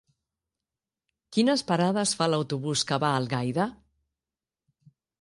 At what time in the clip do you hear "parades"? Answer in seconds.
1.69-2.15